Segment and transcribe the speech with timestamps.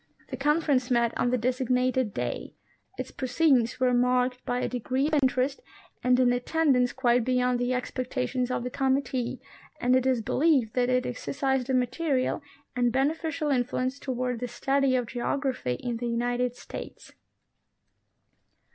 [0.31, 2.55] The Conference met on the designated day;
[2.97, 5.59] its pro ceedings were marked by a degree of interest
[6.03, 9.39] and an attendance quite beyond the expectations of the committee,
[9.79, 12.41] and it is be lieved that it exercised a material
[12.75, 17.11] and beneficial influence toward the study of geograjDhy in the United States.